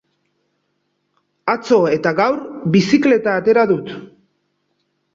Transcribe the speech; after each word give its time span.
Atzo 1.53 1.79
eta 1.99 2.15
gaur 2.23 2.41
bizikleta 2.79 3.39
atera 3.45 3.71
dut. 3.77 3.97